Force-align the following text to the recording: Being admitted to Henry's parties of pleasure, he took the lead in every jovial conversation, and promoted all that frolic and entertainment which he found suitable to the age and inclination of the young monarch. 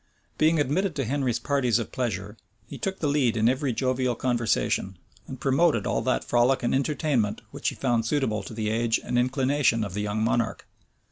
Being 0.39 0.59
admitted 0.59 0.95
to 0.95 1.05
Henry's 1.05 1.37
parties 1.37 1.77
of 1.77 1.91
pleasure, 1.91 2.35
he 2.65 2.79
took 2.79 2.97
the 2.97 3.07
lead 3.07 3.37
in 3.37 3.47
every 3.47 3.71
jovial 3.71 4.15
conversation, 4.15 4.97
and 5.27 5.39
promoted 5.39 5.85
all 5.85 6.01
that 6.01 6.23
frolic 6.23 6.63
and 6.63 6.73
entertainment 6.73 7.43
which 7.51 7.69
he 7.69 7.75
found 7.75 8.07
suitable 8.07 8.41
to 8.41 8.53
the 8.55 8.69
age 8.71 8.99
and 9.03 9.19
inclination 9.19 9.83
of 9.83 9.93
the 9.93 10.01
young 10.01 10.23
monarch. 10.23 10.65